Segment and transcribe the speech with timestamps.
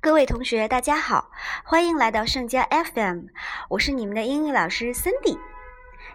[0.00, 1.30] 各位同学，大家好，
[1.64, 3.26] 欢迎来到盛佳 FM，
[3.68, 5.38] 我是你们的英语老师 Cindy。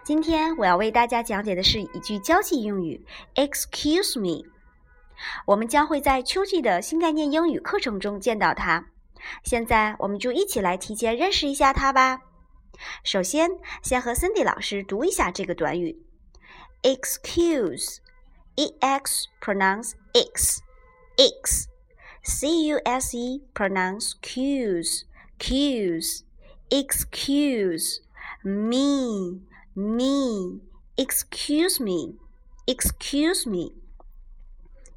[0.03, 3.05] 今天我要为大家讲解的是一句交际用语
[3.35, 4.43] ，Excuse me。
[5.45, 8.87] 我们将会在秋季的新概念英语课程中见到它。
[9.43, 12.19] 现在我们就一起来提前认识一下它吧。
[13.03, 13.49] 首先，
[13.81, 16.03] 先和 Cindy 老师读一下这个短语
[16.83, 21.69] ，Excuse，E X pronounce X，X。
[22.29, 25.05] C U S E pronounce cues,
[25.39, 26.23] cues.
[26.69, 28.01] Excuse
[28.43, 29.39] me,
[29.73, 30.59] me.
[30.97, 32.15] Excuse me,
[32.65, 33.71] excuse me.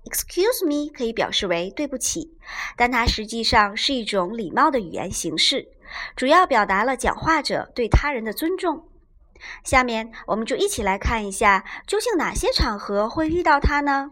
[0.02, 2.36] Excuse me 可以表示为对不起，
[2.76, 5.68] 但它实际上是一种礼貌的语言形式，
[6.16, 8.88] 主要表达了讲话者对他人的尊重。
[9.62, 14.10] 下面我们就一起来看一下，究竟哪些场合会遇到它呢？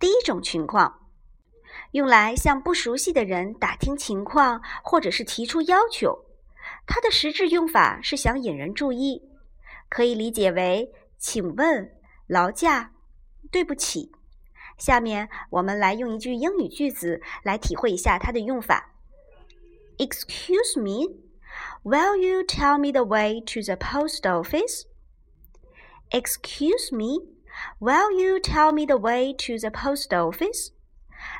[0.00, 1.08] 第一种情况，
[1.92, 6.24] 用来向不熟悉的人打听情况，或者是提出要求。
[6.86, 9.22] 它的实质用法是想引人注意，
[9.90, 11.92] 可以理解为“请问
[12.26, 12.92] ”“劳驾
[13.52, 14.10] ”“对不起”。
[14.78, 18.94] 下面我们来用一句英语句子来体会一下它的用法
[19.98, 21.18] ：Excuse me,
[21.82, 24.84] will you tell me the way to the post office?
[26.10, 27.39] Excuse me.
[27.78, 30.72] Will you tell me the way to the post office？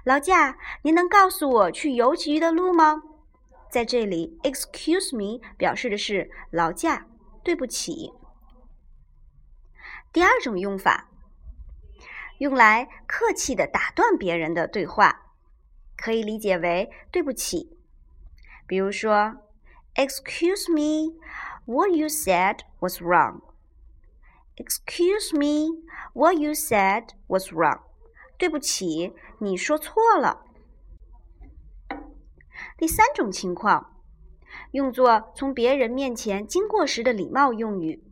[0.04, 3.02] 劳驾，您能告诉我去邮局的路吗？
[3.70, 7.06] 在这里，excuse me 表示的是劳驾，
[7.42, 8.12] 对不起。
[10.12, 11.08] 第二种用法，
[12.38, 15.22] 用来客气的打断别人的对话，
[15.96, 17.78] 可以理解为对不起。
[18.66, 19.36] 比如说
[19.94, 23.40] ，Excuse me，what you said was wrong。
[24.60, 25.70] Excuse me,
[26.12, 27.80] what you said was wrong.
[28.36, 30.44] 对不起，你说错了。
[32.76, 34.02] 第三种情况，
[34.72, 38.04] 用作从别人面前经过时的礼貌用语，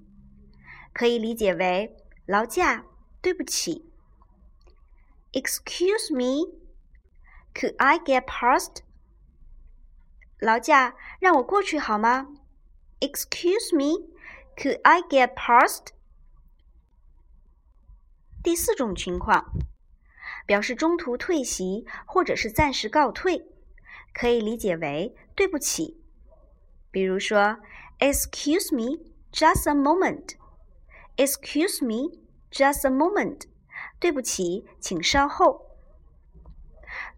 [0.94, 1.94] 可以理解为
[2.24, 2.86] 劳驾，
[3.20, 3.84] 对不起。
[5.32, 6.54] Excuse me,
[7.52, 8.78] could I get past?
[10.40, 12.28] 劳驾，让我过去好吗
[13.00, 14.08] ？Excuse me,
[14.56, 15.88] could I get past?
[18.48, 19.52] 第四种情况，
[20.46, 23.44] 表示中途退席或者是暂时告退，
[24.14, 26.02] 可以理解为对不起。
[26.90, 27.58] 比如说
[27.98, 30.36] ，Excuse me, just a moment.
[31.18, 32.18] Excuse me,
[32.50, 33.42] just a moment.
[34.00, 35.76] 对不起，请稍后。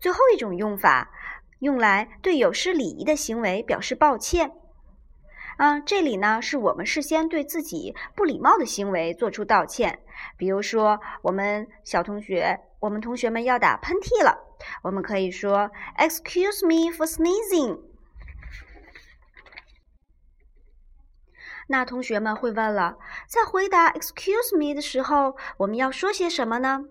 [0.00, 1.12] 最后一种用法，
[1.60, 4.50] 用来对有失礼仪的行为表示抱歉。
[5.60, 10.00] 嗯，这里呢是我们事先对自己不礼貌的行为做出道歉。
[10.38, 14.38] 比如说，我们小同学，我们同学们要打喷嚏了，
[14.82, 17.78] 我们可以说 “Excuse me for sneezing”。
[21.68, 22.96] 那同学们会问了，
[23.28, 26.86] 在回答 “Excuse me” 的时候，我们要说些什么呢？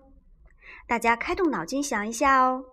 [0.86, 2.64] 大家开动脑筋想一下哦。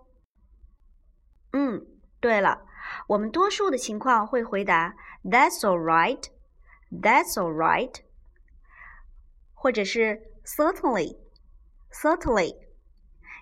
[1.52, 1.84] 嗯，
[2.20, 2.67] 对了。
[3.08, 6.22] 我们多数的情况会回答 "That's all right,
[6.90, 7.94] That's all right"，
[9.54, 11.16] 或者是 "Certainly,
[11.90, 12.56] Certainly"，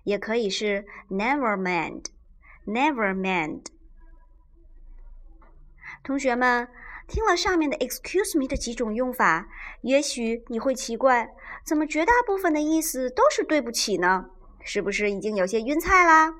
[0.05, 2.06] 也可以是 "Never mind,
[2.65, 3.66] Never mind"。
[6.05, 6.69] 同学们
[7.09, 9.49] 听了上面的 "Excuse me" 的几种用法，
[9.82, 11.28] 也许你会奇怪，
[11.65, 14.31] 怎么绝大部分的意思都是对不起呢？
[14.60, 16.34] 是不是已经有些晕菜啦？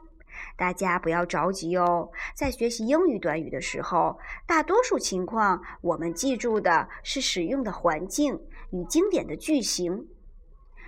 [0.57, 8.41] 大家不要着急哦，在学习英语短语的时候，大多数情况我们记住的是使用的环境
[8.71, 10.07] 与经典的句型，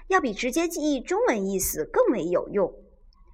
[0.06, 2.72] 要比直接记忆中文意思更为有用。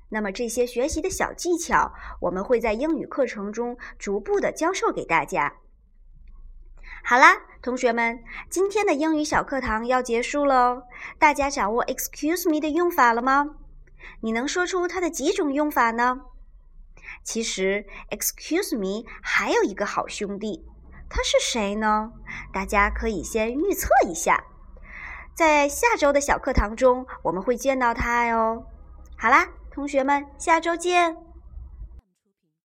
[0.08, 5.54] 那么这些学习的小技巧，我们会在英语课程中逐步的教授给大家。
[7.04, 10.82] 好啦，同学们，今天的英语小课堂要结束喽，
[11.18, 13.56] 大家掌握 “excuse me” 的用法了吗？
[14.20, 16.20] 你能说出它的几种用法呢？
[17.22, 20.64] 其实，excuse me 还有一个好兄弟，
[21.08, 22.12] 他是谁呢？
[22.52, 24.44] 大家可以先预测一下，
[25.34, 28.66] 在下周的小课堂中我们会见到他哟。
[29.16, 31.33] 好啦，同学们，下周见。